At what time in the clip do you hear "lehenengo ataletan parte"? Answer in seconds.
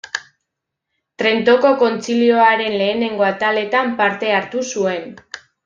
2.83-4.35